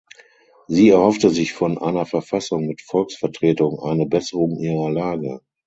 [0.65, 5.41] Sie erhoffte sich von einer Verfassung mit Volksvertretung eine Besserung ihrer Lage.